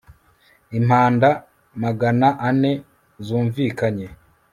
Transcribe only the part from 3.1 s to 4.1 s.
zumvikanye